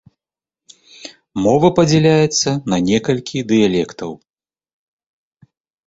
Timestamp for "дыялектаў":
3.55-4.11